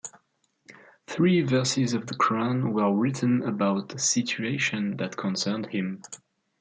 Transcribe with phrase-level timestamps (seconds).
[1.05, 6.01] Three verses of the Quran were written about a situation that concerned him.